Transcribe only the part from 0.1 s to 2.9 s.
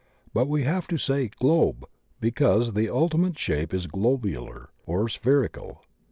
But we have to say "globe," be cause the